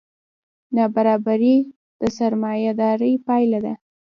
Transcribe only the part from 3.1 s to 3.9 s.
پایله ده.